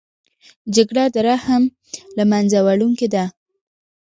جګړه 0.75 1.03
د 1.13 1.15
رحم 1.27 1.63
له 2.17 2.23
منځه 2.31 2.59
وړونکې 2.65 3.07
ده 3.13 3.25